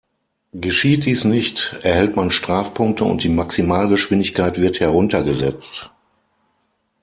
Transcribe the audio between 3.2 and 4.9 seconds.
die Maximalgeschwindigkeit wird